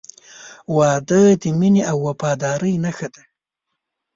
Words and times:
•واده 0.75 1.21
د 1.41 1.43
مینې 1.59 1.81
او 1.91 1.97
وفادارۍ 2.07 2.73
نښه 2.83 3.07
ده. 3.13 3.23